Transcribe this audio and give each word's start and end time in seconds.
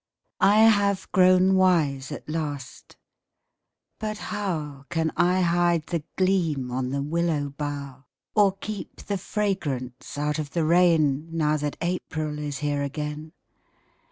I 0.39 0.61
have 0.61 1.11
grown 1.11 1.53
wise 1.55 2.11
at 2.11 2.27
last 2.27 2.97
but 3.99 4.17
how 4.17 4.87
Can 4.89 5.11
I 5.15 5.41
hide 5.41 5.85
the 5.85 6.01
gleam 6.15 6.71
on 6.71 6.89
the 6.89 7.03
willow 7.03 7.49
bough, 7.51 8.05
Or 8.33 8.57
keep 8.57 8.95
the 8.95 9.19
fragrance 9.19 10.17
out 10.17 10.39
of 10.39 10.53
the 10.53 10.65
rain 10.65 11.29
Now 11.31 11.55
that 11.57 11.77
April 11.81 12.39
is 12.39 12.57
here 12.65 12.81
again? 12.81 13.33